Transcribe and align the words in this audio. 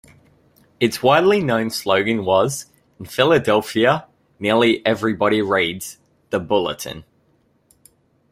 Its 0.79 1.03
widely 1.03 1.43
known 1.43 1.69
slogan 1.69 2.25
was: 2.25 2.65
"In 2.99 3.05
Philadelphia, 3.05 4.07
nearly 4.39 4.83
everybody 4.83 5.43
reads 5.43 5.99
"The 6.31 6.39
Bulletin". 6.39 7.03